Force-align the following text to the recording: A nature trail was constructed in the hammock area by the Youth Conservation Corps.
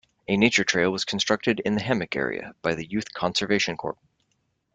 A 0.27 0.35
nature 0.35 0.63
trail 0.63 0.91
was 0.91 1.05
constructed 1.05 1.59
in 1.59 1.75
the 1.75 1.83
hammock 1.83 2.15
area 2.15 2.55
by 2.63 2.73
the 2.73 2.83
Youth 2.87 3.13
Conservation 3.13 3.77
Corps. 3.77 3.99